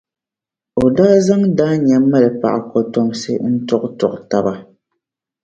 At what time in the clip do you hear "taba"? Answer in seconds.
4.29-4.53